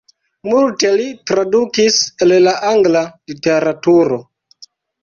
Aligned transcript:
Multe 0.51 0.89
li 1.01 1.05
tradukis 1.33 2.01
el 2.27 2.35
la 2.49 2.57
angla 2.73 3.07
literaturo. 3.35 4.21